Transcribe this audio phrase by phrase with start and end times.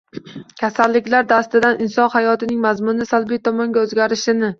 [0.61, 4.49] Kasalliklar dastidan insonlar hayotining mazmuni salbiy tomonga o‘zgarishini